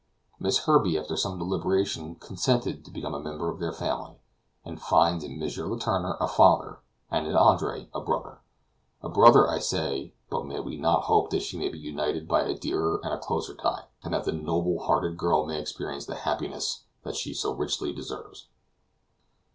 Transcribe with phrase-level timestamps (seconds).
[0.39, 4.15] Miss Herbey, after some deliberation, consented to become a member of their family,
[4.65, 5.39] and finds in M.
[5.47, 6.79] Letourneur a father,
[7.11, 8.39] and in Andre a brother.
[9.03, 12.41] A brother, I say; but may we not hope that she may be united by
[12.41, 16.15] a dearer and a closer tie, and that the noble hearted girl may experience the
[16.15, 18.47] happiness that she so richly deserves?